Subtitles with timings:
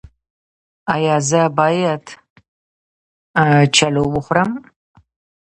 [0.93, 2.03] ایا زه باید
[3.75, 4.51] چلو وخورم؟